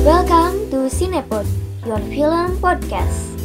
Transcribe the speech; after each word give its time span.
Welcome 0.00 0.72
to 0.72 0.88
Cinepod, 0.88 1.44
your 1.84 2.00
film 2.08 2.56
podcast. 2.56 3.36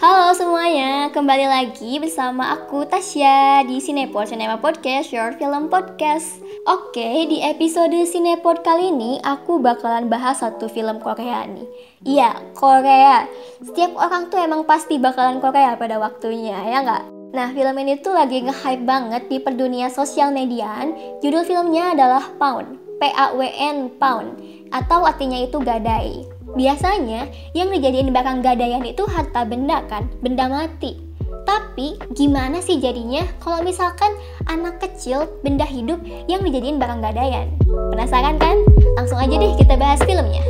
Halo 0.00 0.32
semuanya, 0.32 1.12
kembali 1.12 1.44
lagi 1.44 2.00
bersama 2.00 2.56
aku 2.56 2.88
Tasya 2.88 3.68
di 3.68 3.76
Cinepod 3.76 4.32
Cinema 4.32 4.56
Podcast, 4.56 5.12
your 5.12 5.36
film 5.36 5.68
podcast. 5.68 6.40
Oke, 6.64 7.28
di 7.28 7.44
episode 7.44 7.92
Cinepod 8.08 8.64
kali 8.64 8.88
ini 8.88 9.20
aku 9.20 9.60
bakalan 9.60 10.08
bahas 10.08 10.40
satu 10.40 10.72
film 10.72 10.96
Korea 10.96 11.44
nih. 11.44 11.68
Iya, 12.08 12.40
Korea. 12.56 13.28
Setiap 13.60 14.00
orang 14.00 14.32
tuh 14.32 14.40
emang 14.40 14.64
pasti 14.64 14.96
bakalan 14.96 15.44
Korea 15.44 15.76
pada 15.76 16.00
waktunya, 16.00 16.56
ya 16.56 16.80
nggak? 16.80 17.23
Nah, 17.34 17.50
film 17.50 17.74
ini 17.82 17.98
tuh 17.98 18.14
lagi 18.14 18.46
nge-hype 18.46 18.86
banget 18.86 19.26
di 19.26 19.42
perdunia 19.42 19.90
sosial 19.90 20.30
mediaan. 20.30 20.94
Judul 21.18 21.42
filmnya 21.42 21.90
adalah 21.90 22.30
Pound, 22.38 22.78
P-A-W-N, 23.02 23.98
Pound, 23.98 24.38
atau 24.70 25.02
artinya 25.02 25.42
itu 25.42 25.58
gadai. 25.58 26.22
Biasanya, 26.54 27.26
yang 27.50 27.74
dijadiin 27.74 28.14
barang 28.14 28.38
gadaian 28.38 28.86
itu 28.86 29.02
harta 29.10 29.42
benda 29.42 29.82
kan, 29.90 30.06
benda 30.22 30.46
mati. 30.46 30.94
Tapi, 31.42 31.98
gimana 32.14 32.62
sih 32.62 32.78
jadinya 32.78 33.26
kalau 33.42 33.66
misalkan 33.66 34.14
anak 34.46 34.78
kecil, 34.78 35.26
benda 35.42 35.66
hidup 35.66 35.98
yang 36.30 36.38
dijadiin 36.46 36.78
barang 36.78 37.02
gadaian? 37.02 37.50
Penasaran 37.66 38.38
kan? 38.38 38.62
Langsung 38.94 39.18
aja 39.18 39.34
deh 39.34 39.58
kita 39.58 39.74
bahas 39.74 39.98
filmnya. 40.06 40.46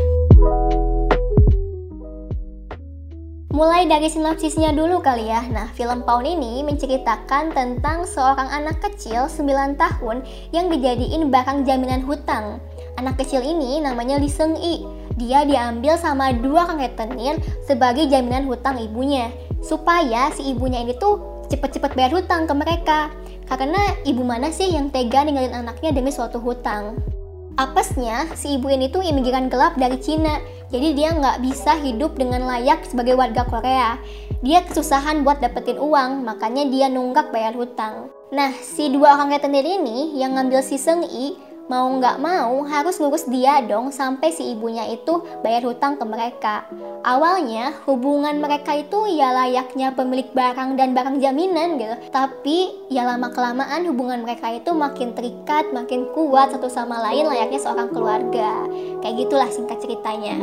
Mulai 3.55 3.87
dari 3.87 4.11
sinopsisnya 4.11 4.75
dulu 4.75 4.99
kali 4.99 5.31
ya. 5.31 5.47
Nah, 5.47 5.71
film 5.79 6.03
Paun 6.03 6.27
ini 6.27 6.67
menceritakan 6.67 7.55
tentang 7.55 8.03
seorang 8.03 8.51
anak 8.51 8.83
kecil 8.83 9.31
9 9.31 9.79
tahun 9.79 10.27
yang 10.51 10.67
dijadiin 10.75 11.31
barang 11.31 11.63
jaminan 11.63 12.03
hutang. 12.03 12.59
Anak 12.99 13.23
kecil 13.23 13.47
ini 13.47 13.79
namanya 13.79 14.19
Lee 14.19 14.27
Seung 14.27 14.59
I. 14.59 14.83
Dia 15.15 15.47
diambil 15.47 15.95
sama 15.95 16.35
dua 16.35 16.67
kakek 16.67 16.99
tenir 16.99 17.39
sebagai 17.63 18.11
jaminan 18.11 18.51
hutang 18.51 18.75
ibunya. 18.75 19.31
Supaya 19.63 20.35
si 20.35 20.51
ibunya 20.51 20.83
ini 20.83 20.99
tuh 20.99 21.47
cepet-cepet 21.47 21.95
bayar 21.95 22.11
hutang 22.11 22.51
ke 22.51 22.55
mereka. 22.59 23.15
Karena 23.47 23.79
ibu 24.03 24.27
mana 24.27 24.51
sih 24.51 24.67
yang 24.75 24.91
tega 24.91 25.23
ninggalin 25.23 25.55
anaknya 25.55 25.95
demi 25.95 26.11
suatu 26.11 26.43
hutang? 26.43 26.99
Apesnya, 27.55 28.27
si 28.35 28.59
ibu 28.59 28.67
ini 28.67 28.91
tuh 28.91 29.07
imigran 29.07 29.47
gelap 29.47 29.79
dari 29.79 29.95
Cina 30.03 30.43
jadi 30.75 30.91
dia 30.91 31.15
nggak 31.15 31.39
bisa 31.39 31.79
hidup 31.79 32.19
dengan 32.19 32.51
layak 32.51 32.83
sebagai 32.83 33.15
warga 33.15 33.47
Korea. 33.47 33.95
Dia 34.43 34.67
kesusahan 34.67 35.23
buat 35.23 35.39
dapetin 35.39 35.79
uang, 35.79 36.27
makanya 36.27 36.67
dia 36.67 36.91
nunggak 36.91 37.31
bayar 37.31 37.55
hutang. 37.55 38.11
Nah, 38.35 38.51
si 38.59 38.91
dua 38.91 39.15
orang 39.15 39.31
retenir 39.31 39.63
ini 39.63 40.19
yang 40.19 40.35
ngambil 40.35 40.67
si 40.67 40.75
Seng 40.75 41.07
I 41.07 41.39
mau 41.65 41.89
nggak 41.97 42.21
mau 42.21 42.61
harus 42.69 43.01
ngurus 43.01 43.25
dia 43.25 43.65
dong 43.65 43.89
sampai 43.89 44.37
si 44.37 44.53
ibunya 44.53 44.85
itu 44.93 45.25
bayar 45.41 45.65
hutang 45.65 45.97
ke 45.97 46.05
mereka. 46.05 46.69
Awalnya 47.05 47.73
hubungan 47.89 48.37
mereka 48.41 48.77
itu 48.77 49.09
ya 49.17 49.33
layaknya 49.33 49.97
pemilik 49.97 50.29
barang 50.37 50.77
dan 50.77 50.93
barang 50.93 51.17
jaminan 51.21 51.81
gitu. 51.81 51.97
Tapi 52.13 52.89
ya 52.93 53.09
lama 53.09 53.33
kelamaan 53.33 53.89
hubungan 53.89 54.25
mereka 54.25 54.53
itu 54.53 54.77
makin 54.77 55.17
terikat, 55.17 55.73
makin 55.73 56.13
kuat 56.13 56.53
satu 56.53 56.69
sama 56.69 57.01
lain 57.11 57.29
layaknya 57.29 57.61
seorang 57.61 57.89
keluarga. 57.93 58.69
Kayak 59.01 59.25
gitulah 59.25 59.49
singkat 59.49 59.81
ceritanya. 59.81 60.37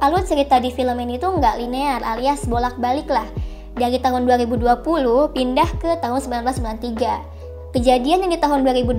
Alur 0.00 0.24
cerita 0.24 0.56
di 0.62 0.72
film 0.72 0.96
ini 0.96 1.20
tuh 1.20 1.36
nggak 1.36 1.60
linear 1.60 2.00
alias 2.06 2.46
bolak-balik 2.46 3.10
lah. 3.10 3.26
Dari 3.76 3.96
tahun 4.02 4.26
2020 4.28 4.82
pindah 5.32 5.70
ke 5.80 5.90
tahun 6.04 6.20
1993 6.20 7.39
Kejadian 7.70 8.26
yang 8.26 8.32
di 8.34 8.40
tahun 8.42 8.66
2020 8.66 8.98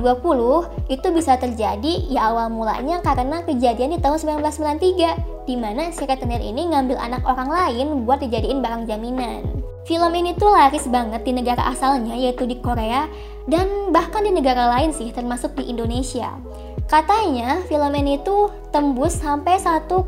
itu 0.88 1.08
bisa 1.12 1.36
terjadi 1.36 2.08
ya 2.08 2.32
awal 2.32 2.48
mulanya 2.48 3.04
karena 3.04 3.44
kejadian 3.44 3.92
di 3.92 4.00
tahun 4.00 4.40
1993 4.40 5.44
di 5.44 5.60
mana 5.60 5.92
si 5.92 6.08
retenir 6.08 6.40
ini 6.40 6.72
ngambil 6.72 6.96
anak 6.96 7.20
orang 7.28 7.52
lain 7.52 8.08
buat 8.08 8.24
dijadiin 8.24 8.64
barang 8.64 8.88
jaminan. 8.88 9.44
Film 9.84 10.16
ini 10.16 10.32
tuh 10.40 10.56
laris 10.56 10.88
banget 10.88 11.20
di 11.28 11.36
negara 11.36 11.68
asalnya 11.68 12.16
yaitu 12.16 12.48
di 12.48 12.64
Korea 12.64 13.12
dan 13.52 13.92
bahkan 13.92 14.24
di 14.24 14.32
negara 14.32 14.72
lain 14.72 14.96
sih 14.96 15.12
termasuk 15.12 15.52
di 15.60 15.68
Indonesia. 15.68 16.32
Katanya 16.88 17.62
film 17.68 17.94
ini 17.96 18.20
tuh 18.24 18.50
tembus 18.72 19.20
sampai 19.20 19.60
1,7 19.60 20.08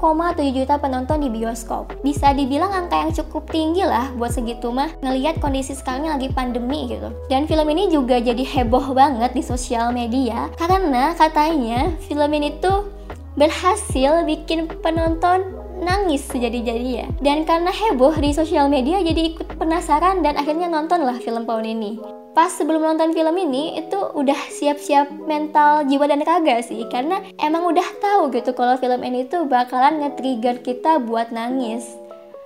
juta 0.56 0.76
penonton 0.80 1.20
di 1.22 1.30
bioskop. 1.30 1.94
Bisa 2.02 2.32
dibilang 2.32 2.72
angka 2.72 3.04
yang 3.04 3.12
cukup 3.12 3.48
tinggi 3.52 3.84
lah 3.84 4.10
buat 4.16 4.32
segitu 4.32 4.72
mah 4.72 4.96
ngelihat 5.04 5.38
kondisi 5.44 5.76
sekarang 5.76 6.10
lagi 6.10 6.32
pandemi 6.32 6.88
gitu. 6.90 7.12
Dan 7.28 7.46
film 7.46 7.68
ini 7.70 7.92
juga 7.92 8.18
jadi 8.18 8.42
heboh 8.42 8.96
banget 8.96 9.36
di 9.36 9.44
sosial 9.44 9.92
media 9.92 10.50
karena 10.56 11.14
katanya 11.14 11.92
film 12.08 12.32
ini 12.34 12.58
tuh 12.64 12.90
berhasil 13.36 14.24
bikin 14.24 14.70
penonton 14.82 15.58
nangis 15.84 16.24
jadi-jadi 16.32 16.90
ya. 17.04 17.08
Dan 17.20 17.44
karena 17.44 17.70
heboh 17.70 18.16
di 18.16 18.32
sosial 18.32 18.72
media 18.72 19.04
jadi 19.04 19.36
ikut 19.36 19.60
penasaran 19.60 20.24
dan 20.24 20.40
akhirnya 20.40 20.72
nonton 20.72 21.04
lah 21.04 21.20
film 21.20 21.44
Paun 21.44 21.68
ini 21.68 22.23
pas 22.34 22.50
sebelum 22.50 22.82
nonton 22.82 23.14
film 23.14 23.38
ini 23.38 23.78
itu 23.78 23.98
udah 23.98 24.38
siap-siap 24.50 25.10
mental 25.30 25.86
jiwa 25.86 26.10
dan 26.10 26.26
raga 26.26 26.60
sih. 26.66 26.82
Karena 26.90 27.22
emang 27.38 27.70
udah 27.70 27.86
tahu 28.02 28.34
gitu 28.34 28.58
kalau 28.58 28.76
film 28.82 29.06
ini 29.06 29.30
tuh 29.30 29.46
bakalan 29.46 30.02
nge-trigger 30.02 30.66
kita 30.66 30.98
buat 30.98 31.30
nangis. 31.30 31.86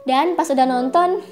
Dan 0.04 0.36
pas 0.36 0.48
udah 0.52 0.68
nonton 0.68 1.24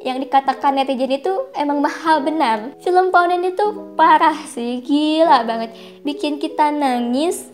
yang 0.00 0.22
dikatakan 0.22 0.78
netizen 0.78 1.10
itu 1.10 1.32
emang 1.52 1.84
mahal 1.84 2.24
benar. 2.24 2.72
Film 2.80 3.10
Paunen 3.12 3.44
itu 3.44 3.92
parah 3.98 4.36
sih 4.48 4.80
gila 4.80 5.44
banget. 5.44 5.76
Bikin 6.04 6.40
kita 6.40 6.72
nangis 6.72 7.48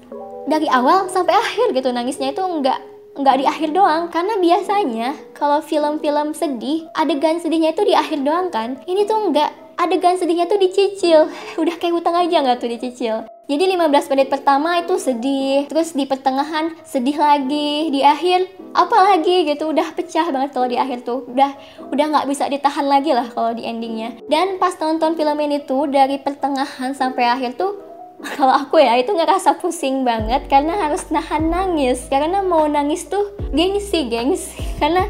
dari 0.47 0.71
awal 0.71 1.11
sampai 1.11 1.35
akhir 1.35 1.75
gitu. 1.75 1.91
Nangisnya 1.91 2.31
itu 2.31 2.43
nggak 2.43 2.79
nggak 3.15 3.37
di 3.41 3.45
akhir 3.49 3.71
doang. 3.73 4.13
Karena 4.13 4.37
biasanya 4.39 5.09
kalau 5.33 5.65
film-film 5.65 6.37
sedih 6.37 6.87
adegan 6.95 7.41
sedihnya 7.41 7.73
itu 7.73 7.83
di 7.87 7.95
akhir 7.97 8.23
doang 8.23 8.53
kan. 8.53 8.77
Ini 8.85 9.09
tuh 9.09 9.33
nggak 9.33 9.64
adegan 9.77 10.17
sedihnya 10.19 10.47
tuh 10.47 10.59
dicicil. 10.61 11.31
Udah 11.63 11.75
kayak 11.79 11.95
hutang 12.01 12.17
aja 12.17 12.43
nggak 12.43 12.59
tuh 12.61 12.71
dicicil. 12.71 13.29
Jadi 13.45 13.77
15 13.77 14.09
menit 14.17 14.33
pertama 14.33 14.81
itu 14.81 14.97
sedih, 14.97 15.69
terus 15.69 15.93
di 15.93 16.09
pertengahan 16.09 16.73
sedih 16.81 17.21
lagi, 17.21 17.93
di 17.93 18.01
akhir 18.01 18.49
apa 18.73 18.97
lagi 19.13 19.45
gitu. 19.45 19.69
Udah 19.69 19.93
pecah 19.93 20.33
banget 20.33 20.57
kalau 20.57 20.65
di 20.65 20.81
akhir 20.81 21.05
tuh. 21.05 21.29
Udah 21.29 21.53
udah 21.93 22.05
nggak 22.09 22.25
bisa 22.25 22.49
ditahan 22.49 22.89
lagi 22.89 23.13
lah 23.13 23.29
kalau 23.29 23.53
di 23.53 23.69
endingnya. 23.69 24.17
Dan 24.33 24.57
pas 24.57 24.73
nonton 24.81 25.13
film 25.13 25.37
ini 25.45 25.61
tuh 25.61 25.85
dari 25.93 26.17
pertengahan 26.17 26.97
sampai 26.97 27.29
akhir 27.29 27.61
tuh 27.61 27.77
kalau 28.41 28.57
aku 28.57 28.81
ya 28.81 28.97
itu 28.97 29.13
ngerasa 29.13 29.61
pusing 29.61 30.09
banget. 30.09 30.49
Karena 30.49 30.81
harus 30.81 31.05
nahan 31.13 31.53
nangis. 31.53 32.09
Karena 32.09 32.41
mau 32.41 32.65
nangis 32.65 33.13
tuh 33.13 33.37
gengsi 33.53 34.09
gengsi. 34.09 34.57
Karena 34.81 35.05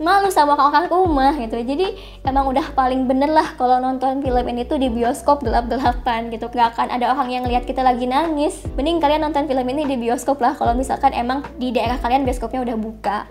malu 0.00 0.32
sama 0.32 0.56
kakak 0.56 0.88
rumah 0.88 1.36
gitu. 1.36 1.60
Jadi 1.60 1.94
emang 2.24 2.48
udah 2.48 2.72
paling 2.72 3.04
bener 3.04 3.28
lah 3.28 3.54
kalau 3.54 3.76
nonton 3.78 4.24
film 4.24 4.44
ini 4.48 4.64
tuh 4.64 4.80
di 4.80 4.88
bioskop 4.88 5.44
gelap-gelapan 5.44 6.32
gitu. 6.32 6.48
Gak 6.48 6.74
akan 6.74 6.88
ada 6.88 7.12
orang 7.12 7.28
yang 7.28 7.44
lihat 7.44 7.68
kita 7.68 7.84
lagi 7.84 8.08
nangis. 8.08 8.64
Mending 8.74 8.98
kalian 8.98 9.20
nonton 9.20 9.44
film 9.44 9.68
ini 9.68 9.84
di 9.84 10.00
bioskop 10.00 10.40
lah 10.40 10.56
kalau 10.56 10.72
misalkan 10.72 11.12
emang 11.12 11.44
di 11.60 11.70
daerah 11.70 12.00
kalian 12.00 12.24
bioskopnya 12.24 12.64
udah 12.64 12.76
buka. 12.80 13.28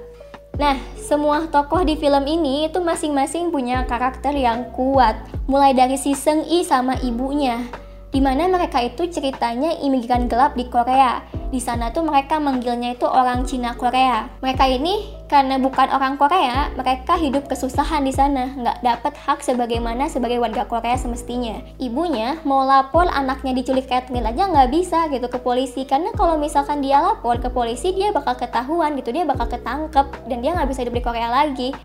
Nah, 0.60 0.76
semua 1.00 1.48
tokoh 1.48 1.82
di 1.88 1.96
film 1.96 2.28
ini 2.28 2.68
itu 2.68 2.84
masing-masing 2.84 3.48
punya 3.48 3.88
karakter 3.88 4.36
yang 4.36 4.68
kuat, 4.76 5.16
mulai 5.48 5.72
dari 5.72 5.96
si 5.96 6.12
Seng 6.12 6.44
I 6.44 6.68
sama 6.68 7.00
ibunya 7.00 7.64
di 8.10 8.20
mana 8.20 8.50
mereka 8.50 8.82
itu 8.82 9.06
ceritanya 9.10 9.78
imigran 9.82 10.26
gelap 10.26 10.58
di 10.58 10.66
Korea. 10.66 11.22
Di 11.50 11.58
sana 11.58 11.90
tuh 11.90 12.06
mereka 12.06 12.38
manggilnya 12.38 12.94
itu 12.94 13.10
orang 13.10 13.46
Cina 13.46 13.74
Korea. 13.74 14.30
Mereka 14.42 14.66
ini 14.70 15.18
karena 15.30 15.62
bukan 15.62 15.94
orang 15.94 16.18
Korea, 16.18 16.74
mereka 16.74 17.14
hidup 17.18 17.46
kesusahan 17.46 18.02
di 18.02 18.10
sana, 18.10 18.50
nggak 18.58 18.82
dapat 18.82 19.14
hak 19.14 19.46
sebagaimana 19.46 20.10
sebagai 20.10 20.42
warga 20.42 20.66
Korea 20.66 20.98
semestinya. 20.98 21.62
Ibunya 21.78 22.42
mau 22.46 22.66
lapor 22.66 23.06
anaknya 23.06 23.54
diculik 23.54 23.86
Catherine 23.86 24.26
aja 24.26 24.50
nggak 24.50 24.74
bisa 24.74 25.06
gitu 25.14 25.30
ke 25.30 25.38
polisi, 25.38 25.86
karena 25.86 26.10
kalau 26.18 26.42
misalkan 26.42 26.82
dia 26.82 26.98
lapor 26.98 27.38
ke 27.38 27.50
polisi 27.54 27.94
dia 27.94 28.10
bakal 28.10 28.38
ketahuan 28.42 28.98
gitu, 28.98 29.14
dia 29.14 29.26
bakal 29.26 29.46
ketangkep 29.46 30.06
dan 30.26 30.38
dia 30.42 30.58
nggak 30.58 30.70
bisa 30.70 30.82
hidup 30.82 30.98
di 30.98 31.04
Korea 31.06 31.30
lagi. 31.30 31.78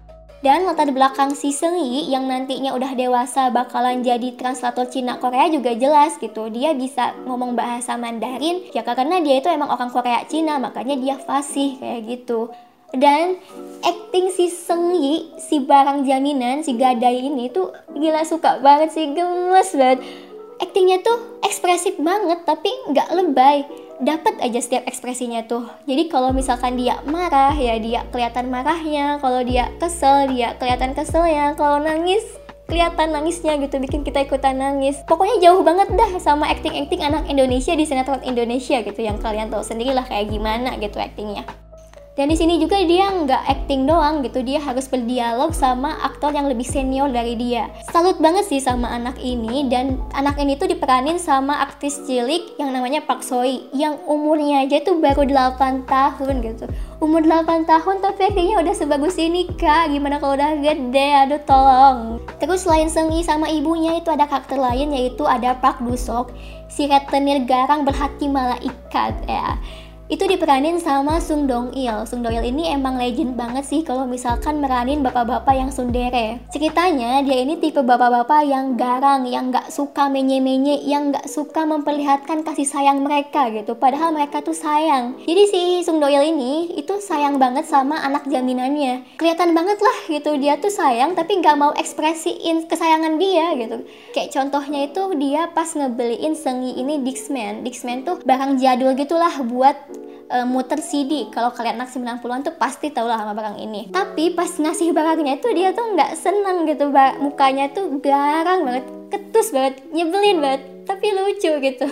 Dan 0.45 0.69
latar 0.69 0.93
belakang 0.93 1.33
si 1.33 1.57
Seung 1.57 1.81
Yi 1.81 2.13
yang 2.13 2.29
nantinya 2.29 2.77
udah 2.77 2.93
dewasa 2.93 3.49
bakalan 3.49 4.05
jadi 4.05 4.37
translator 4.37 4.85
Cina 4.93 5.17
Korea 5.17 5.49
juga 5.49 5.73
jelas 5.73 6.21
gitu. 6.21 6.53
Dia 6.53 6.77
bisa 6.77 7.17
ngomong 7.25 7.57
bahasa 7.57 7.97
Mandarin 7.97 8.61
ya 8.77 8.85
karena 8.85 9.25
dia 9.25 9.41
itu 9.41 9.49
emang 9.49 9.73
orang 9.73 9.89
Korea 9.89 10.21
Cina 10.29 10.61
makanya 10.61 11.01
dia 11.01 11.17
fasih 11.17 11.81
kayak 11.81 12.05
gitu. 12.05 12.53
Dan 12.93 13.41
acting 13.81 14.29
si 14.37 14.53
Seung 14.53 14.93
Yi, 14.93 15.33
si 15.41 15.65
barang 15.65 16.05
jaminan, 16.05 16.61
si 16.61 16.77
gadai 16.77 17.25
ini 17.25 17.49
tuh 17.49 17.73
gila 17.97 18.21
suka 18.29 18.61
banget 18.61 18.93
sih, 18.93 19.17
gemes 19.17 19.73
banget. 19.73 20.05
Actingnya 20.61 21.01
tuh 21.01 21.41
ekspresif 21.41 21.97
banget 21.97 22.45
tapi 22.45 22.69
nggak 22.93 23.09
lebay 23.17 23.65
dapat 24.03 24.41
aja 24.43 24.59
setiap 24.59 24.87
ekspresinya 24.89 25.47
tuh. 25.47 25.67
Jadi 25.87 26.11
kalau 26.11 26.35
misalkan 26.35 26.75
dia 26.75 26.99
marah 27.07 27.55
ya 27.55 27.79
dia 27.79 28.03
kelihatan 28.11 28.51
marahnya, 28.51 29.19
kalau 29.23 29.43
dia 29.47 29.71
kesel 29.79 30.31
dia 30.33 30.59
kelihatan 30.59 30.97
keselnya, 30.97 31.55
kalau 31.55 31.79
nangis 31.83 32.25
kelihatan 32.65 33.13
nangisnya 33.13 33.61
gitu 33.61 33.77
bikin 33.77 34.03
kita 34.03 34.25
ikutan 34.25 34.57
nangis. 34.57 34.99
Pokoknya 35.05 35.37
jauh 35.51 35.61
banget 35.61 35.93
dah 35.95 36.11
sama 36.19 36.49
acting-acting 36.49 37.05
anak 37.05 37.29
Indonesia 37.29 37.77
di 37.77 37.85
sinetron 37.85 38.25
Indonesia 38.25 38.81
gitu 38.81 39.01
yang 39.05 39.21
kalian 39.21 39.53
tahu 39.53 39.63
sendiri 39.63 39.93
lah 39.93 40.09
kayak 40.09 40.33
gimana 40.33 40.75
gitu 40.81 40.97
actingnya 40.97 41.45
dan 42.15 42.31
di 42.31 42.39
sini 42.39 42.63
juga 42.63 42.79
dia 42.87 43.11
nggak 43.11 43.43
acting 43.43 43.91
doang 43.91 44.23
gitu, 44.23 44.39
dia 44.47 44.63
harus 44.63 44.87
berdialog 44.87 45.51
sama 45.51 45.99
aktor 45.99 46.31
yang 46.31 46.47
lebih 46.47 46.63
senior 46.63 47.11
dari 47.11 47.35
dia. 47.35 47.67
Salut 47.91 48.23
banget 48.23 48.47
sih 48.47 48.63
sama 48.63 48.87
anak 48.87 49.19
ini 49.19 49.67
dan 49.67 49.99
anak 50.15 50.39
ini 50.39 50.55
tuh 50.55 50.71
diperanin 50.71 51.19
sama 51.19 51.59
aktris 51.67 51.99
cilik 52.07 52.55
yang 52.55 52.71
namanya 52.71 53.03
Park 53.03 53.27
Soi 53.27 53.67
yang 53.75 53.99
umurnya 54.07 54.63
aja 54.63 54.79
tuh 54.87 55.03
baru 55.03 55.27
8 55.27 55.91
tahun 55.91 56.35
gitu. 56.47 56.71
Umur 57.03 57.27
8 57.27 57.67
tahun 57.67 57.97
tapi 57.99 58.31
akhirnya 58.31 58.63
udah 58.63 58.75
sebagus 58.79 59.19
ini 59.19 59.51
kak, 59.59 59.91
gimana 59.91 60.23
kalau 60.23 60.39
udah 60.39 60.55
gede, 60.63 61.09
aduh 61.19 61.43
tolong. 61.43 62.23
Terus 62.39 62.63
selain 62.63 62.87
Sengi 62.87 63.27
sama 63.27 63.51
ibunya 63.51 63.99
itu 63.99 64.15
ada 64.15 64.31
karakter 64.31 64.55
lain 64.55 64.95
yaitu 64.95 65.27
ada 65.27 65.59
Park 65.59 65.83
Dusok, 65.83 66.31
si 66.71 66.87
retenir 66.87 67.43
garang 67.43 67.83
berhati 67.83 68.31
malaikat 68.31 69.19
ya 69.27 69.59
itu 70.05 70.29
diperanin 70.29 70.77
sama 70.77 71.17
Sung 71.17 71.49
Dong 71.49 71.73
Il. 71.73 72.05
Sung 72.05 72.21
Dong 72.21 72.37
Il 72.37 72.45
ini 72.45 72.69
emang 72.69 73.01
legend 73.01 73.41
banget 73.41 73.65
sih 73.65 73.81
kalau 73.81 74.05
misalkan 74.05 74.61
meranin 74.61 75.01
bapak-bapak 75.01 75.57
yang 75.57 75.73
sundere. 75.73 76.45
Ceritanya 76.53 77.25
dia 77.25 77.41
ini 77.41 77.57
tipe 77.57 77.81
bapak-bapak 77.81 78.45
yang 78.45 78.77
garang, 78.77 79.25
yang 79.25 79.49
gak 79.49 79.73
suka 79.73 80.13
menye-menye, 80.13 80.85
yang 80.85 81.09
gak 81.09 81.25
suka 81.25 81.65
memperlihatkan 81.65 82.45
kasih 82.45 82.69
sayang 82.69 83.01
mereka 83.01 83.49
gitu. 83.49 83.81
Padahal 83.81 84.13
mereka 84.13 84.45
tuh 84.45 84.53
sayang. 84.53 85.17
Jadi 85.25 85.43
si 85.49 85.61
Sung 85.89 86.05
Dong 86.05 86.13
Il 86.13 86.37
ini 86.37 86.77
itu 86.77 87.01
sayang 87.01 87.41
banget 87.41 87.65
sama 87.65 87.97
anak 88.05 88.29
jaminannya. 88.29 89.17
Kelihatan 89.17 89.57
banget 89.57 89.81
lah 89.81 89.99
gitu 90.13 90.37
dia 90.37 90.61
tuh 90.61 90.69
sayang 90.69 91.17
tapi 91.17 91.41
gak 91.41 91.57
mau 91.57 91.73
ekspresiin 91.73 92.69
kesayangan 92.69 93.17
dia 93.17 93.57
gitu. 93.57 93.89
Kayak 94.13 94.37
contohnya 94.37 94.85
itu 94.85 95.03
dia 95.17 95.49
pas 95.49 95.73
ngebeliin 95.73 96.37
Sengi 96.37 96.77
ini 96.77 97.01
Dixman. 97.01 97.65
Dixman 97.65 98.05
tuh 98.05 98.21
barang 98.21 98.61
jadul 98.61 98.93
gitulah 98.93 99.33
buat 99.49 99.94
uh, 100.31 100.47
muter 100.47 100.81
CD 100.81 101.29
kalau 101.29 101.53
kalian 101.53 101.81
anak 101.81 101.93
90-an 101.93 102.45
tuh 102.45 102.55
pasti 102.57 102.91
tau 102.95 103.09
lah 103.09 103.21
sama 103.21 103.37
barang 103.37 103.59
ini. 103.61 103.91
Tapi 103.91 104.33
pas 104.33 104.49
ngasih 104.49 104.95
barangnya 104.95 105.41
itu 105.41 105.49
dia 105.53 105.77
tuh 105.77 105.95
nggak 105.95 106.13
seneng 106.17 106.69
gitu 106.69 106.93
mukanya 107.21 107.71
tuh 107.73 107.99
garang 108.01 108.65
banget 108.65 108.85
ketus 109.13 109.53
banget 109.53 109.83
nyebelin 109.93 110.41
banget 110.41 110.63
tapi 110.85 111.13
lucu 111.13 111.53
gitu. 111.61 111.87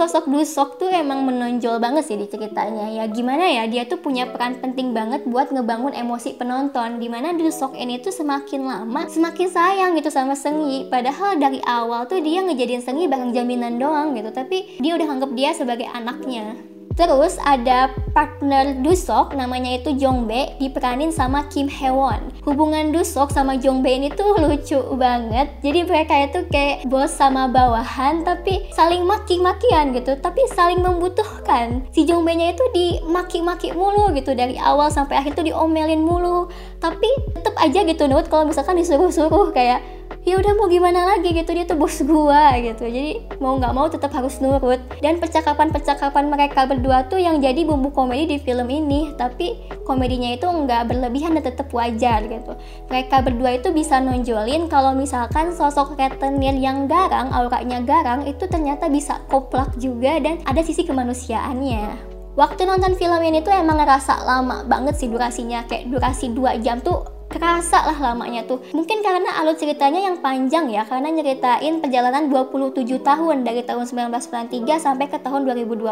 Sosok 0.00 0.32
Dusok 0.32 0.80
tuh 0.80 0.88
emang 0.88 1.28
menonjol 1.28 1.76
banget 1.76 2.08
sih 2.08 2.16
di 2.16 2.24
ceritanya. 2.24 2.88
Ya 2.88 3.04
gimana 3.04 3.44
ya 3.52 3.68
dia 3.68 3.84
tuh 3.84 4.00
punya 4.00 4.24
peran 4.32 4.56
penting 4.56 4.96
banget 4.96 5.28
buat 5.28 5.52
ngebangun 5.52 5.92
emosi 5.92 6.40
penonton 6.40 6.96
di 6.96 7.12
mana 7.12 7.36
Dusok 7.36 7.76
ini 7.76 8.00
tuh 8.00 8.08
semakin 8.08 8.64
lama 8.64 9.04
semakin 9.12 9.52
sayang 9.52 9.92
gitu 10.00 10.08
sama 10.08 10.32
Sengi. 10.32 10.88
Padahal 10.88 11.36
dari 11.36 11.60
awal 11.68 12.08
tuh 12.08 12.16
dia 12.24 12.40
ngejadiin 12.40 12.80
Sengi 12.80 13.12
barang 13.12 13.36
jaminan 13.36 13.76
doang 13.76 14.16
gitu 14.16 14.32
tapi 14.32 14.80
dia 14.80 14.96
udah 14.96 15.04
anggap 15.04 15.36
dia 15.36 15.52
sebagai 15.52 15.84
anaknya 15.92 16.56
Terus 16.98 17.38
ada 17.46 17.94
partner 18.10 18.82
Dusok 18.82 19.32
namanya 19.38 19.78
itu 19.78 19.94
Jongbe 19.94 20.58
diperanin 20.58 21.14
sama 21.14 21.46
Kim 21.46 21.70
Hewon. 21.70 22.34
Hubungan 22.42 22.90
Dusok 22.90 23.30
sama 23.30 23.54
Jongbe 23.56 23.88
ini 23.88 24.10
tuh 24.10 24.34
lucu 24.36 24.76
banget. 24.98 25.54
Jadi 25.62 25.86
mereka 25.86 26.18
itu 26.18 26.44
kayak 26.50 26.90
bos 26.90 27.14
sama 27.14 27.46
bawahan 27.46 28.26
tapi 28.26 28.68
saling 28.74 29.06
maki-makian 29.06 29.94
gitu, 29.94 30.18
tapi 30.18 30.42
saling 30.50 30.82
membutuhkan. 30.82 31.86
Si 31.94 32.02
Jongbe-nya 32.02 32.58
itu 32.58 32.64
dimaki-maki 32.74 33.70
mulu 33.70 34.10
gitu 34.18 34.34
dari 34.34 34.58
awal 34.58 34.90
sampai 34.90 35.22
akhir 35.22 35.38
tuh 35.38 35.46
diomelin 35.46 36.02
mulu. 36.02 36.50
Tapi 36.82 37.06
tetap 37.38 37.54
aja 37.56 37.86
gitu 37.86 38.10
nut 38.10 38.26
kalau 38.26 38.50
misalkan 38.50 38.76
disuruh-suruh 38.76 39.54
kayak 39.54 39.99
ya 40.28 40.36
udah 40.36 40.52
mau 40.52 40.68
gimana 40.68 41.16
lagi 41.16 41.32
gitu 41.32 41.50
dia 41.56 41.64
tuh 41.64 41.80
bos 41.80 41.96
gua 42.04 42.52
gitu. 42.60 42.84
Jadi 42.84 43.24
mau 43.40 43.56
nggak 43.56 43.72
mau 43.72 43.88
tetap 43.88 44.12
harus 44.12 44.36
nurut. 44.38 44.80
Dan 45.00 45.16
percakapan-percakapan 45.16 46.28
mereka 46.28 46.68
berdua 46.68 47.08
tuh 47.08 47.16
yang 47.16 47.40
jadi 47.40 47.64
bumbu 47.64 47.88
komedi 47.92 48.36
di 48.36 48.38
film 48.40 48.68
ini. 48.68 49.16
Tapi 49.16 49.56
komedinya 49.88 50.30
itu 50.36 50.44
nggak 50.44 50.92
berlebihan 50.92 51.36
dan 51.40 51.44
tetap 51.48 51.72
wajar 51.72 52.24
gitu. 52.28 52.52
Mereka 52.92 53.16
berdua 53.24 53.56
itu 53.56 53.72
bisa 53.72 53.98
nonjolin 53.98 54.68
kalau 54.68 54.92
misalkan 54.92 55.56
sosok 55.56 55.96
retenir 55.96 56.52
yang 56.56 56.84
garang 56.84 57.32
auranya 57.32 57.80
garang 57.80 58.28
itu 58.28 58.44
ternyata 58.44 58.92
bisa 58.92 59.24
koplak 59.32 59.72
juga 59.80 60.20
dan 60.20 60.40
ada 60.44 60.60
sisi 60.60 60.84
kemanusiaannya. 60.84 62.12
Waktu 62.38 62.62
nonton 62.62 62.94
film 62.94 63.20
ini 63.26 63.42
tuh 63.42 63.50
emang 63.50 63.82
ngerasa 63.82 64.22
lama 64.22 64.62
banget 64.62 64.94
sih 64.96 65.10
durasinya. 65.10 65.66
Kayak 65.66 65.90
durasi 65.90 66.30
2 66.30 66.62
jam 66.62 66.78
tuh 66.78 67.19
kerasa 67.30 67.86
lah 67.86 67.96
lamanya 67.96 68.42
tuh. 68.44 68.58
Mungkin 68.74 69.06
karena 69.06 69.38
alur 69.38 69.54
ceritanya 69.54 70.02
yang 70.10 70.18
panjang 70.18 70.66
ya 70.68 70.82
karena 70.82 71.14
nyeritain 71.14 71.78
perjalanan 71.78 72.26
27 72.26 72.82
tahun 73.00 73.46
dari 73.46 73.62
tahun 73.62 73.86
1993 73.86 74.66
sampai 74.82 75.06
ke 75.06 75.22
tahun 75.22 75.46
2020 75.46 75.86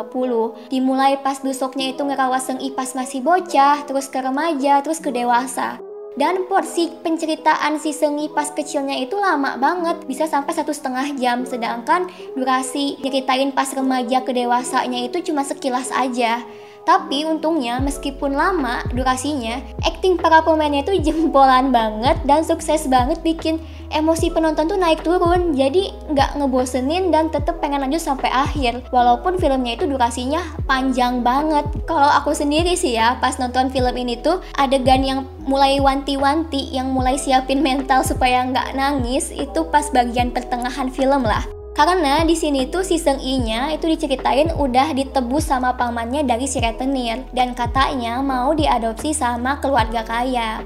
dimulai 0.68 1.14
pas 1.22 1.38
dusoknya 1.38 1.94
itu 1.94 2.02
ngerawat 2.02 2.42
Seng 2.42 2.58
Ipas 2.58 2.98
masih 2.98 3.22
bocah 3.22 3.86
terus 3.86 4.10
ke 4.10 4.18
remaja 4.18 4.82
terus 4.82 4.98
ke 4.98 5.14
dewasa. 5.14 5.78
Dan 6.18 6.50
porsi 6.50 6.90
penceritaan 6.98 7.78
si 7.78 7.94
Sengi 7.94 8.26
pas 8.26 8.50
kecilnya 8.50 8.98
itu 8.98 9.14
lama 9.14 9.54
banget 9.54 10.02
bisa 10.02 10.26
sampai 10.26 10.50
satu 10.50 10.74
setengah 10.74 11.14
jam. 11.14 11.46
Sedangkan 11.46 12.10
durasi 12.34 12.98
nyeritain 12.98 13.54
pas 13.54 13.70
remaja 13.70 14.26
ke 14.26 14.34
dewasanya 14.34 15.06
itu 15.06 15.22
cuma 15.30 15.46
sekilas 15.46 15.94
aja 15.94 16.42
tapi 16.88 17.28
untungnya 17.28 17.84
meskipun 17.84 18.32
lama 18.32 18.80
durasinya, 18.96 19.60
acting 19.84 20.16
para 20.16 20.40
pemainnya 20.40 20.80
itu 20.80 20.96
jempolan 21.04 21.68
banget 21.68 22.16
dan 22.24 22.40
sukses 22.40 22.88
banget 22.88 23.20
bikin 23.20 23.60
emosi 23.92 24.32
penonton 24.32 24.72
tuh 24.72 24.80
naik 24.80 25.04
turun. 25.04 25.52
Jadi 25.52 25.92
nggak 26.08 26.40
ngebosenin 26.40 27.12
dan 27.12 27.28
tetep 27.28 27.60
pengen 27.60 27.84
lanjut 27.84 28.00
sampai 28.00 28.32
akhir. 28.32 28.88
Walaupun 28.88 29.36
filmnya 29.36 29.76
itu 29.76 29.84
durasinya 29.84 30.40
panjang 30.64 31.20
banget. 31.20 31.68
Kalau 31.84 32.08
aku 32.08 32.32
sendiri 32.32 32.72
sih 32.72 32.96
ya, 32.96 33.20
pas 33.20 33.36
nonton 33.36 33.68
film 33.68 33.92
ini 33.92 34.16
tuh 34.24 34.40
adegan 34.56 35.04
yang 35.04 35.28
mulai 35.44 35.76
wanti-wanti, 35.84 36.72
yang 36.72 36.88
mulai 36.96 37.20
siapin 37.20 37.60
mental 37.60 38.00
supaya 38.00 38.48
nggak 38.48 38.72
nangis 38.72 39.28
itu 39.28 39.60
pas 39.68 39.84
bagian 39.92 40.32
pertengahan 40.32 40.88
film 40.88 41.28
lah. 41.28 41.57
Karena 41.78 42.26
di 42.26 42.34
sini 42.34 42.66
tuh 42.66 42.82
si 42.82 42.98
Seng 42.98 43.22
I-nya 43.22 43.70
itu 43.70 43.86
diceritain 43.86 44.50
udah 44.50 44.90
ditebus 44.98 45.46
sama 45.46 45.78
pamannya 45.78 46.26
dari 46.26 46.50
si 46.50 46.58
Retenir 46.58 47.22
dan 47.30 47.54
katanya 47.54 48.18
mau 48.18 48.50
diadopsi 48.50 49.14
sama 49.14 49.62
keluarga 49.62 50.02
kaya. 50.02 50.58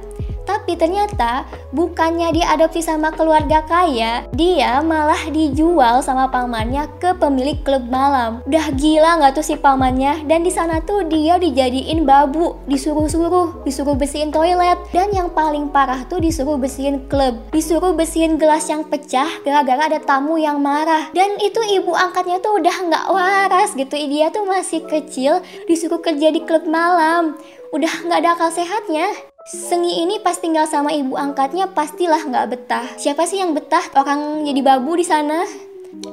Tapi 0.43 0.75
ternyata 0.75 1.47
bukannya 1.71 2.35
diadopsi 2.35 2.83
sama 2.83 3.15
keluarga 3.15 3.63
kaya, 3.67 4.27
dia 4.35 4.83
malah 4.83 5.31
dijual 5.31 6.03
sama 6.03 6.29
pamannya 6.29 6.91
ke 6.99 7.15
pemilik 7.17 7.59
klub 7.63 7.87
malam. 7.87 8.43
Udah 8.47 8.75
gila 8.75 9.23
nggak 9.23 9.39
tuh 9.39 9.47
si 9.47 9.55
pamannya? 9.55 10.27
Dan 10.27 10.43
di 10.43 10.51
sana 10.51 10.83
tuh 10.83 11.07
dia 11.07 11.39
dijadiin 11.39 12.03
babu, 12.03 12.59
disuruh-suruh, 12.67 13.63
disuruh 13.63 13.95
bersihin 13.95 14.35
toilet. 14.35 14.79
Dan 14.91 15.15
yang 15.15 15.31
paling 15.31 15.71
parah 15.71 16.03
tuh 16.07 16.19
disuruh 16.19 16.59
bersihin 16.59 17.07
klub, 17.07 17.39
disuruh 17.55 17.95
bersihin 17.95 18.37
gelas 18.37 18.67
yang 18.67 18.83
pecah 18.87 19.29
gara-gara 19.47 19.89
ada 19.89 20.01
tamu 20.03 20.39
yang 20.39 20.59
marah. 20.59 21.11
Dan 21.15 21.39
itu 21.39 21.59
ibu 21.63 21.95
angkatnya 21.95 22.43
tuh 22.43 22.59
udah 22.59 22.77
nggak 22.91 23.07
waras 23.11 23.71
gitu. 23.79 23.95
Dia 23.95 24.29
tuh 24.35 24.45
masih 24.45 24.85
kecil, 24.85 25.41
disuruh 25.71 26.03
kerja 26.03 26.29
di 26.35 26.43
klub 26.43 26.67
malam. 26.67 27.39
Udah 27.73 27.89
nggak 28.05 28.21
ada 28.21 28.37
akal 28.37 28.53
sehatnya. 28.53 29.09
Sengi 29.43 30.07
ini 30.07 30.23
pas 30.23 30.39
tinggal 30.39 30.71
sama 30.71 30.95
ibu 30.95 31.19
angkatnya 31.19 31.67
pastilah 31.67 32.23
nggak 32.23 32.47
betah. 32.55 32.87
Siapa 32.95 33.27
sih 33.27 33.43
yang 33.43 33.59
betah 33.59 33.83
orang 33.99 34.47
jadi 34.47 34.63
babu 34.63 34.95
di 34.95 35.03
sana? 35.03 35.43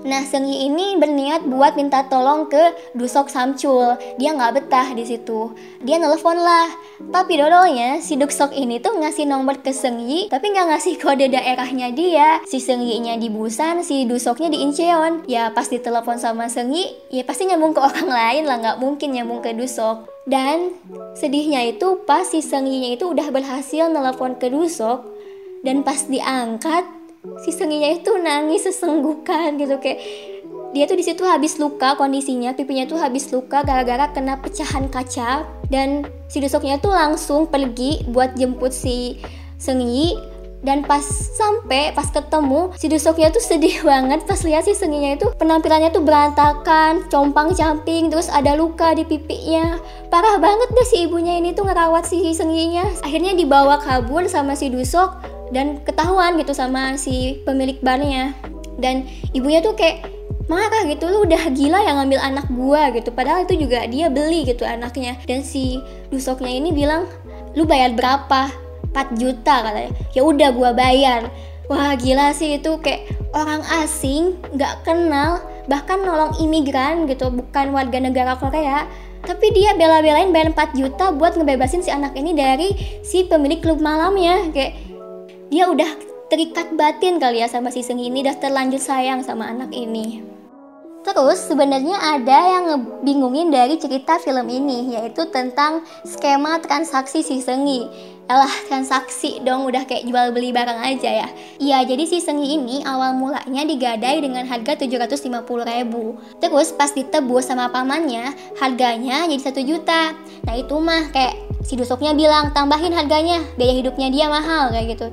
Nah, 0.04 0.28
Sengi 0.28 0.68
ini 0.68 1.00
berniat 1.00 1.48
buat 1.48 1.78
minta 1.80 2.04
tolong 2.10 2.50
ke 2.50 2.60
Dusok 2.98 3.32
Samcul. 3.32 3.96
Dia 4.20 4.36
nggak 4.36 4.54
betah 4.60 4.92
di 4.98 5.06
situ. 5.08 5.56
Dia 5.80 6.02
nelfon 6.02 6.36
lah. 6.36 6.68
Tapi 7.00 7.40
dodolnya 7.40 8.04
si 8.04 8.20
Dusok 8.20 8.52
ini 8.52 8.82
tuh 8.84 9.00
ngasih 9.00 9.24
nomor 9.30 9.62
ke 9.64 9.72
Sengi, 9.72 10.28
tapi 10.28 10.52
nggak 10.52 10.68
ngasih 10.76 10.94
kode 11.00 11.32
daerahnya 11.32 11.96
dia. 11.96 12.44
Si 12.44 12.60
Sengi-nya 12.60 13.16
di 13.16 13.32
Busan, 13.32 13.86
si 13.86 14.04
Dusoknya 14.04 14.52
di 14.52 14.60
Incheon. 14.66 15.24
Ya 15.30 15.54
pas 15.54 15.70
ditelepon 15.70 16.20
sama 16.20 16.52
Sengi, 16.52 16.92
ya 17.08 17.24
pasti 17.24 17.48
nyambung 17.48 17.72
ke 17.72 17.80
orang 17.80 18.10
lain 18.20 18.44
lah, 18.50 18.58
nggak 18.60 18.78
mungkin 18.84 19.16
nyambung 19.16 19.40
ke 19.40 19.56
Dusok. 19.56 20.19
Dan 20.30 20.78
sedihnya 21.18 21.66
itu 21.74 22.06
pas 22.06 22.30
si 22.30 22.46
Senginya 22.46 22.94
itu 22.94 23.10
udah 23.10 23.34
berhasil 23.34 23.90
nelfon 23.90 24.38
ke 24.38 24.54
Dusok. 24.54 25.02
Dan 25.66 25.82
pas 25.82 26.06
diangkat 26.06 26.86
si 27.44 27.52
senginya 27.52 27.92
itu 27.92 28.16
nangis 28.16 28.64
sesenggukan 28.64 29.60
gitu. 29.60 29.76
Kayak 29.82 30.00
dia 30.70 30.86
tuh 30.86 30.96
di 30.96 31.04
situ 31.04 31.26
habis 31.26 31.58
luka 31.58 31.98
kondisinya 31.98 32.54
pipinya 32.54 32.86
tuh 32.86 33.02
habis 33.02 33.28
luka 33.34 33.66
gara-gara 33.66 34.08
kena 34.14 34.40
pecahan 34.40 34.88
kaca. 34.88 35.44
Dan 35.68 36.08
si 36.32 36.40
dusoknya 36.40 36.80
tuh 36.80 36.94
langsung 36.96 37.50
pergi 37.50 38.06
buat 38.08 38.40
jemput 38.40 38.72
si 38.72 39.20
sengi 39.60 40.16
dan 40.60 40.84
pas 40.84 41.04
sampai 41.40 41.96
pas 41.96 42.08
ketemu 42.12 42.76
si 42.76 42.92
Dusoknya 42.92 43.32
tuh 43.32 43.44
sedih 43.44 43.84
banget. 43.90 44.24
Pas 44.28 44.40
lihat 44.44 44.68
si 44.68 44.76
Senginya 44.76 45.16
itu 45.16 45.28
penampilannya 45.40 45.90
tuh 45.92 46.04
berantakan 46.04 47.08
compang 47.08 47.56
camping 47.56 48.12
terus 48.12 48.28
ada 48.28 48.56
luka 48.60 48.92
di 48.96 49.08
pipinya. 49.08 49.80
Parah 50.12 50.36
banget 50.42 50.70
deh 50.74 50.88
si 50.88 50.98
ibunya 51.08 51.40
ini 51.40 51.56
tuh 51.56 51.68
ngerawat 51.68 52.04
si 52.08 52.20
Senginya. 52.36 52.86
Akhirnya 53.04 53.36
dibawa 53.36 53.80
kabur 53.80 54.28
sama 54.28 54.56
si 54.56 54.68
Dusok 54.68 55.24
dan 55.56 55.82
ketahuan 55.82 56.38
gitu 56.38 56.52
sama 56.52 57.00
si 57.00 57.40
pemilik 57.48 57.80
barnya. 57.80 58.36
Dan 58.80 59.08
ibunya 59.36 59.60
tuh 59.60 59.76
kayak 59.76 60.08
marah 60.50 60.88
gitu 60.90 61.06
lu 61.06 61.30
udah 61.30 61.52
gila 61.54 61.80
yang 61.84 62.04
ngambil 62.04 62.20
anak 62.20 62.48
gua 62.52 62.92
gitu. 62.92 63.16
Padahal 63.16 63.48
itu 63.48 63.56
juga 63.56 63.88
dia 63.88 64.12
beli 64.12 64.44
gitu 64.44 64.68
anaknya. 64.68 65.16
Dan 65.24 65.40
si 65.40 65.80
dusoknya 66.12 66.52
ini 66.52 66.76
bilang 66.76 67.08
lu 67.58 67.66
bayar 67.66 67.96
berapa 67.96 68.69
4 68.92 69.20
juta 69.20 69.56
katanya. 69.66 69.92
Ya 70.14 70.22
udah 70.26 70.50
gua 70.54 70.72
bayar. 70.74 71.30
Wah 71.70 71.94
gila 71.94 72.34
sih 72.34 72.58
itu 72.58 72.82
kayak 72.82 73.06
orang 73.38 73.62
asing 73.86 74.42
nggak 74.58 74.82
kenal 74.82 75.38
bahkan 75.70 76.02
nolong 76.02 76.34
imigran 76.42 77.06
gitu 77.06 77.30
bukan 77.30 77.70
warga 77.72 78.02
negara 78.02 78.34
Korea. 78.36 78.90
Tapi 79.20 79.52
dia 79.52 79.76
bela-belain 79.76 80.34
bayar 80.34 80.56
4 80.56 80.80
juta 80.80 81.12
buat 81.14 81.38
ngebebasin 81.38 81.86
si 81.86 81.92
anak 81.94 82.18
ini 82.18 82.34
dari 82.34 82.74
si 83.06 83.28
pemilik 83.28 83.62
klub 83.62 83.78
malamnya. 83.84 84.50
Kayak 84.50 84.74
dia 85.54 85.70
udah 85.70 85.92
terikat 86.30 86.74
batin 86.78 87.18
kali 87.18 87.42
ya 87.42 87.50
sama 87.50 87.74
si 87.74 87.82
Seng 87.82 87.98
ini 87.98 88.22
udah 88.22 88.38
terlanjur 88.38 88.80
sayang 88.80 89.26
sama 89.26 89.50
anak 89.50 89.74
ini. 89.74 90.22
Terus 91.02 91.42
sebenarnya 91.50 91.98
ada 91.98 92.38
yang 92.54 92.64
ngebingungin 92.70 93.50
dari 93.50 93.82
cerita 93.82 94.22
film 94.22 94.46
ini 94.46 94.94
yaitu 94.94 95.26
tentang 95.34 95.82
skema 96.06 96.62
transaksi 96.62 97.26
si 97.26 97.42
Sengi. 97.42 97.90
Alah 98.30 98.54
transaksi 98.70 99.42
dong 99.42 99.66
udah 99.66 99.90
kayak 99.90 100.06
jual 100.06 100.30
beli 100.30 100.54
barang 100.54 100.78
aja 100.86 101.26
ya. 101.26 101.28
Iya 101.58 101.82
jadi 101.82 102.06
si 102.06 102.22
Sengi 102.22 102.62
ini 102.62 102.86
awal 102.86 103.18
mulanya 103.18 103.66
digadai 103.66 104.22
dengan 104.22 104.46
harga 104.46 104.78
750 104.78 105.42
ribu. 105.66 106.14
Terus 106.38 106.70
pas 106.70 106.94
ditebus 106.94 107.50
sama 107.50 107.74
pamannya 107.74 108.30
harganya 108.62 109.26
jadi 109.26 109.42
satu 109.50 109.66
juta. 109.66 110.14
Nah 110.46 110.54
itu 110.54 110.78
mah 110.78 111.10
kayak 111.10 111.42
si 111.66 111.74
dusoknya 111.74 112.14
bilang 112.14 112.54
tambahin 112.54 112.94
harganya 112.94 113.42
biaya 113.58 113.82
hidupnya 113.82 114.14
dia 114.14 114.30
mahal 114.30 114.70
kayak 114.78 114.94
gitu. 114.94 115.10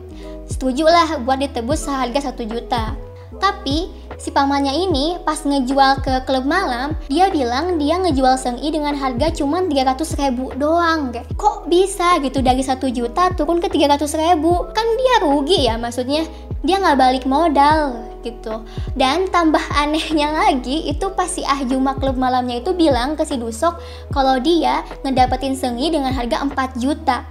Setuju 0.52 0.84
lah 0.84 1.16
buat 1.24 1.40
ditebus 1.40 1.88
seharga 1.88 2.20
satu 2.20 2.44
juta. 2.44 3.05
Tapi 3.36 3.90
si 4.16 4.32
pamannya 4.32 4.72
ini 4.72 5.20
pas 5.26 5.42
ngejual 5.42 6.00
ke 6.00 6.24
klub 6.24 6.46
malam, 6.46 6.94
dia 7.10 7.28
bilang 7.28 7.76
dia 7.76 7.98
ngejual 8.00 8.38
Seng 8.38 8.58
I 8.62 8.72
dengan 8.72 8.96
harga 8.96 9.34
cuma 9.34 9.60
300 9.62 10.20
ribu 10.20 10.54
doang. 10.56 11.12
Kayak, 11.12 11.28
kok 11.34 11.66
bisa 11.66 12.16
gitu 12.22 12.40
dari 12.40 12.62
satu 12.62 12.88
juta 12.88 13.34
turun 13.34 13.58
ke 13.58 13.68
300 13.68 14.06
ribu? 14.16 14.70
Kan 14.72 14.86
dia 14.96 15.14
rugi 15.26 15.66
ya 15.66 15.74
maksudnya. 15.76 16.24
Dia 16.66 16.82
nggak 16.82 16.98
balik 16.98 17.24
modal 17.28 18.06
gitu. 18.26 18.66
Dan 18.98 19.30
tambah 19.30 19.62
anehnya 19.82 20.34
lagi 20.34 20.90
itu 20.90 21.06
pas 21.14 21.30
si 21.30 21.46
Ahjuma 21.46 21.94
klub 21.98 22.18
malamnya 22.18 22.58
itu 22.62 22.74
bilang 22.74 23.14
ke 23.14 23.22
si 23.22 23.38
Dusok 23.38 23.78
kalau 24.10 24.40
dia 24.42 24.82
ngedapetin 25.06 25.54
Sengi 25.54 25.92
dengan 25.92 26.10
harga 26.10 26.42
4 26.42 26.82
juta 26.82 27.22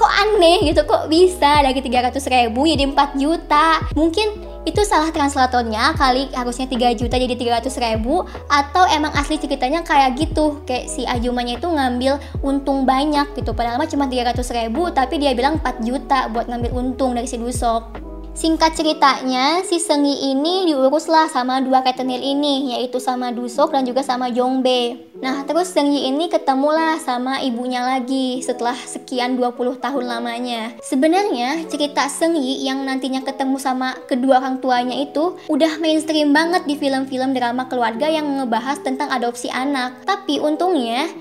kok 0.00 0.08
aneh 0.08 0.64
gitu 0.64 0.80
kok 0.88 1.12
bisa 1.12 1.60
dari 1.60 1.76
300 1.76 2.16
ribu 2.32 2.64
jadi 2.64 2.88
4 2.88 3.20
juta 3.20 3.84
mungkin 3.92 4.32
itu 4.68 4.84
salah 4.84 5.08
translatornya 5.08 5.96
kali 5.96 6.28
harusnya 6.36 6.68
3 6.68 7.00
juta 7.00 7.16
jadi 7.16 7.32
300 7.32 7.72
ribu 7.80 8.28
atau 8.52 8.84
emang 8.92 9.12
asli 9.16 9.40
ceritanya 9.40 9.80
kayak 9.80 10.20
gitu 10.20 10.60
kayak 10.68 10.84
si 10.84 11.08
Ajumanya 11.08 11.56
itu 11.56 11.64
ngambil 11.64 12.20
untung 12.44 12.84
banyak 12.84 13.32
gitu. 13.40 13.56
Padahal 13.56 13.80
mah 13.80 13.88
cuma 13.88 14.04
300 14.04 14.36
ribu 14.60 14.92
tapi 14.92 15.16
dia 15.16 15.32
bilang 15.32 15.56
4 15.64 15.80
juta 15.80 16.28
buat 16.28 16.44
ngambil 16.44 16.70
untung 16.76 17.16
dari 17.16 17.24
si 17.24 17.40
Dusok 17.40 18.09
Singkat 18.40 18.72
ceritanya, 18.72 19.60
si 19.68 19.76
Sengi 19.76 20.32
ini 20.32 20.64
diuruslah 20.72 21.28
sama 21.28 21.60
dua 21.60 21.84
retenir 21.84 22.24
ini, 22.24 22.72
yaitu 22.72 22.96
sama 22.96 23.36
Dusok 23.36 23.76
dan 23.76 23.84
juga 23.84 24.00
sama 24.00 24.32
Jongbe. 24.32 25.12
Nah, 25.20 25.44
terus 25.44 25.68
Sengi 25.68 26.08
ini 26.08 26.32
ketemulah 26.32 26.96
sama 27.04 27.44
ibunya 27.44 27.84
lagi 27.84 28.40
setelah 28.40 28.72
sekian 28.72 29.36
20 29.36 29.76
tahun 29.76 30.04
lamanya. 30.08 30.72
Sebenarnya 30.80 31.68
cerita 31.68 32.08
Sengi 32.08 32.64
yang 32.64 32.80
nantinya 32.88 33.20
ketemu 33.20 33.60
sama 33.60 33.92
kedua 34.08 34.40
orang 34.40 34.64
tuanya 34.64 34.96
itu 34.96 35.36
udah 35.52 35.76
mainstream 35.76 36.32
banget 36.32 36.64
di 36.64 36.80
film-film 36.80 37.36
drama 37.36 37.68
keluarga 37.68 38.08
yang 38.08 38.40
ngebahas 38.40 38.80
tentang 38.80 39.12
adopsi 39.12 39.52
anak. 39.52 40.00
Tapi 40.08 40.40
untungnya 40.40 41.12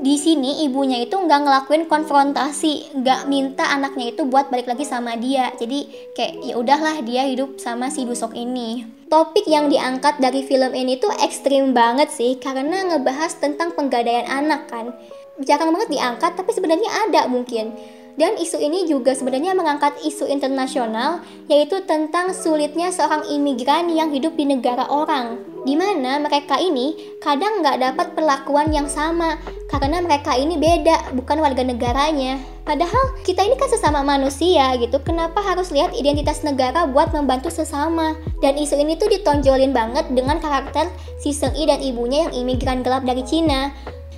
di 0.00 0.20
sini 0.20 0.64
ibunya 0.68 1.00
itu 1.00 1.16
nggak 1.16 1.40
ngelakuin 1.46 1.84
konfrontasi, 1.88 2.96
nggak 3.00 3.30
minta 3.30 3.64
anaknya 3.68 4.12
itu 4.12 4.28
buat 4.28 4.52
balik 4.52 4.68
lagi 4.68 4.84
sama 4.84 5.16
dia. 5.16 5.52
Jadi 5.56 6.12
kayak 6.12 6.32
ya 6.44 6.54
udahlah 6.60 7.00
dia 7.00 7.24
hidup 7.24 7.56
sama 7.56 7.88
si 7.88 8.04
Dusok 8.04 8.36
ini. 8.36 8.84
Topik 9.06 9.46
yang 9.46 9.70
diangkat 9.70 10.18
dari 10.18 10.42
film 10.42 10.74
ini 10.74 10.98
tuh 10.98 11.14
ekstrim 11.22 11.72
banget 11.72 12.10
sih 12.10 12.36
karena 12.36 12.84
ngebahas 12.90 13.38
tentang 13.38 13.72
penggadaian 13.72 14.26
anak 14.26 14.68
kan. 14.68 14.92
Jarang 15.40 15.72
banget 15.72 15.94
diangkat 15.94 16.32
tapi 16.34 16.50
sebenarnya 16.52 16.90
ada 17.08 17.28
mungkin. 17.30 17.72
Dan 18.16 18.40
isu 18.40 18.56
ini 18.56 18.88
juga 18.88 19.12
sebenarnya 19.12 19.52
mengangkat 19.52 20.00
isu 20.00 20.24
internasional, 20.24 21.20
yaitu 21.52 21.84
tentang 21.84 22.32
sulitnya 22.32 22.88
seorang 22.88 23.28
imigran 23.28 23.92
yang 23.92 24.08
hidup 24.08 24.32
di 24.40 24.48
negara 24.48 24.88
orang, 24.88 25.44
di 25.68 25.76
mana 25.76 26.16
mereka 26.16 26.56
ini 26.56 26.96
kadang 27.20 27.60
nggak 27.60 27.76
dapat 27.76 28.16
perlakuan 28.16 28.72
yang 28.72 28.88
sama, 28.88 29.36
karena 29.68 30.00
mereka 30.00 30.32
ini 30.32 30.56
beda, 30.56 31.12
bukan 31.12 31.44
warga 31.44 31.60
negaranya. 31.60 32.40
Padahal 32.64 33.20
kita 33.22 33.44
ini 33.44 33.54
kan 33.60 33.68
sesama 33.68 34.00
manusia 34.00 34.72
gitu, 34.80 34.96
kenapa 35.04 35.44
harus 35.44 35.68
lihat 35.68 35.92
identitas 35.92 36.40
negara 36.40 36.88
buat 36.88 37.12
membantu 37.12 37.52
sesama? 37.52 38.16
Dan 38.40 38.56
isu 38.56 38.80
ini 38.80 38.96
tuh 38.96 39.12
ditonjolin 39.12 39.76
banget 39.76 40.08
dengan 40.16 40.40
karakter 40.40 40.88
si 41.20 41.36
Seng 41.36 41.52
I 41.52 41.68
dan 41.68 41.84
ibunya 41.84 42.26
yang 42.26 42.32
imigran 42.32 42.80
gelap 42.80 43.04
dari 43.04 43.20
Cina. 43.22 43.70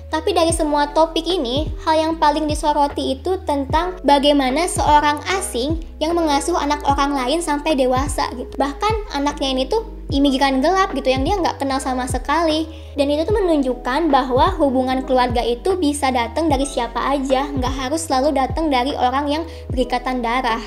Tapi 0.09 0.33
dari 0.33 0.49
semua 0.49 0.89
topik 0.89 1.21
ini, 1.21 1.69
hal 1.85 1.93
yang 1.93 2.13
paling 2.17 2.49
disoroti 2.49 3.13
itu 3.13 3.37
tentang 3.45 4.01
bagaimana 4.01 4.65
seorang 4.65 5.21
asing 5.37 5.85
yang 6.01 6.17
mengasuh 6.17 6.57
anak 6.57 6.81
orang 6.89 7.13
lain 7.13 7.39
sampai 7.45 7.77
dewasa 7.77 8.25
gitu. 8.33 8.49
Bahkan 8.57 9.13
anaknya 9.13 9.53
ini 9.53 9.63
tuh 9.69 9.85
imigran 10.09 10.65
gelap 10.65 10.97
gitu 10.97 11.13
yang 11.13 11.21
dia 11.21 11.37
nggak 11.37 11.61
kenal 11.61 11.77
sama 11.77 12.09
sekali. 12.09 12.65
Dan 12.97 13.13
itu 13.13 13.29
tuh 13.29 13.37
menunjukkan 13.37 14.09
bahwa 14.09 14.49
hubungan 14.57 15.05
keluarga 15.05 15.45
itu 15.45 15.77
bisa 15.77 16.09
datang 16.09 16.49
dari 16.49 16.65
siapa 16.65 16.97
aja, 16.97 17.45
nggak 17.45 17.73
harus 17.77 18.09
selalu 18.09 18.33
datang 18.33 18.73
dari 18.73 18.97
orang 18.97 19.29
yang 19.29 19.43
berikatan 19.69 20.25
darah. 20.25 20.61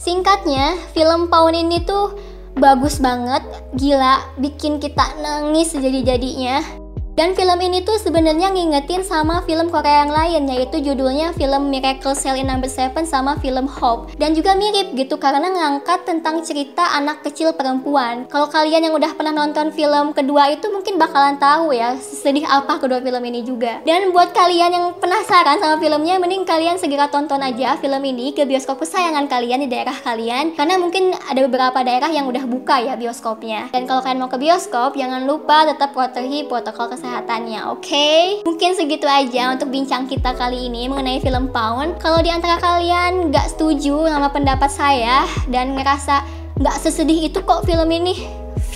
Singkatnya, 0.00 0.76
film 0.96 1.28
Paun 1.28 1.52
ini 1.52 1.84
tuh 1.84 2.16
bagus 2.56 2.96
banget, 2.96 3.44
gila, 3.76 4.24
bikin 4.40 4.80
kita 4.80 5.04
nangis 5.20 5.76
jadi-jadinya. 5.76 6.85
Dan 7.16 7.32
film 7.32 7.56
ini 7.64 7.80
tuh 7.80 7.96
sebenarnya 7.96 8.52
ngingetin 8.52 9.00
sama 9.00 9.40
film 9.48 9.72
Korea 9.72 10.04
yang 10.04 10.12
lain 10.12 10.52
yaitu 10.52 10.84
judulnya 10.84 11.32
film 11.32 11.72
Miracle 11.72 12.12
Cell 12.12 12.36
in 12.36 12.44
Number 12.44 12.68
7 12.68 12.92
sama 13.08 13.40
film 13.40 13.64
Hope. 13.64 14.12
Dan 14.20 14.36
juga 14.36 14.52
mirip 14.52 14.92
gitu 14.92 15.16
karena 15.16 15.48
ngangkat 15.48 16.04
tentang 16.04 16.44
cerita 16.44 16.84
anak 16.92 17.24
kecil 17.24 17.56
perempuan. 17.56 18.28
Kalau 18.28 18.52
kalian 18.52 18.84
yang 18.84 18.92
udah 18.92 19.16
pernah 19.16 19.32
nonton 19.32 19.72
film 19.72 20.12
kedua 20.12 20.52
itu 20.52 20.68
mungkin 20.68 21.00
bakalan 21.00 21.40
tahu 21.40 21.72
ya 21.72 21.96
sedih 21.96 22.44
apa 22.44 22.84
kedua 22.84 23.00
film 23.00 23.24
ini 23.24 23.40
juga. 23.40 23.80
Dan 23.88 24.12
buat 24.12 24.36
kalian 24.36 24.76
yang 24.76 24.86
penasaran 25.00 25.56
sama 25.56 25.80
filmnya 25.80 26.20
mending 26.20 26.44
kalian 26.44 26.76
segera 26.76 27.08
tonton 27.08 27.40
aja 27.40 27.80
film 27.80 28.04
ini 28.04 28.36
ke 28.36 28.44
bioskop 28.44 28.84
kesayangan 28.84 29.24
kalian 29.24 29.64
di 29.64 29.72
daerah 29.72 29.96
kalian 30.04 30.52
karena 30.52 30.76
mungkin 30.76 31.16
ada 31.32 31.40
beberapa 31.48 31.80
daerah 31.80 32.12
yang 32.12 32.28
udah 32.28 32.44
buka 32.44 32.76
ya 32.84 32.92
bioskopnya. 32.92 33.72
Dan 33.72 33.88
kalau 33.88 34.04
kalian 34.04 34.20
mau 34.20 34.28
ke 34.28 34.36
bioskop 34.36 35.00
jangan 35.00 35.24
lupa 35.24 35.64
tetap 35.64 35.96
patuhi 35.96 36.44
protokol 36.44 36.92
kesehatan 36.92 37.05
kesehatannya, 37.06 37.60
oke? 37.70 37.86
Okay? 37.86 38.42
Mungkin 38.42 38.74
segitu 38.74 39.06
aja 39.06 39.54
untuk 39.54 39.70
bincang 39.70 40.10
kita 40.10 40.34
kali 40.34 40.66
ini 40.66 40.90
mengenai 40.90 41.22
film 41.22 41.54
Pound. 41.54 42.02
Kalau 42.02 42.18
di 42.18 42.34
antara 42.34 42.58
kalian 42.58 43.30
nggak 43.30 43.54
setuju 43.54 44.10
sama 44.10 44.26
pendapat 44.34 44.66
saya 44.66 45.22
dan 45.46 45.78
ngerasa 45.78 46.26
nggak 46.58 46.76
sesedih 46.82 47.30
itu 47.30 47.38
kok 47.46 47.62
film 47.62 47.86
ini, 47.94 48.26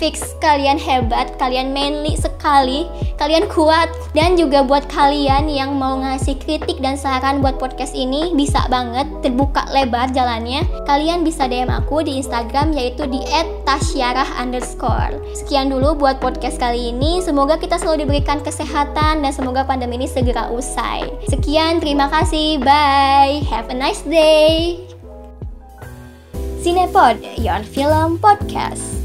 fix 0.01 0.33
kalian 0.41 0.81
hebat, 0.81 1.37
kalian 1.37 1.69
manly 1.69 2.17
sekali, 2.17 2.89
kalian 3.21 3.45
kuat 3.53 3.85
dan 4.17 4.33
juga 4.33 4.65
buat 4.65 4.89
kalian 4.89 5.45
yang 5.45 5.77
mau 5.77 6.01
ngasih 6.01 6.41
kritik 6.41 6.81
dan 6.81 6.97
saran 6.97 7.37
buat 7.37 7.61
podcast 7.61 7.93
ini 7.93 8.33
bisa 8.33 8.65
banget 8.73 9.05
terbuka 9.21 9.69
lebar 9.69 10.09
jalannya. 10.09 10.65
Kalian 10.89 11.21
bisa 11.21 11.45
DM 11.45 11.69
aku 11.69 12.01
di 12.01 12.17
Instagram 12.17 12.73
yaitu 12.73 13.05
di 13.05 13.21
@tasyarah 13.69 14.41
underscore. 14.41 15.21
Sekian 15.37 15.69
dulu 15.69 15.93
buat 15.93 16.17
podcast 16.17 16.57
kali 16.57 16.89
ini. 16.89 17.21
Semoga 17.21 17.61
kita 17.61 17.77
selalu 17.77 18.09
diberikan 18.09 18.41
kesehatan 18.41 19.21
dan 19.21 19.31
semoga 19.31 19.61
pandemi 19.61 20.01
ini 20.01 20.09
segera 20.09 20.49
usai. 20.49 21.05
Sekian, 21.29 21.77
terima 21.77 22.09
kasih. 22.09 22.57
Bye. 22.57 23.45
Have 23.45 23.69
a 23.69 23.77
nice 23.77 24.01
day. 24.01 24.81
Cinepod, 26.65 27.21
your 27.37 27.61
film 27.61 28.17
podcast. 28.17 29.00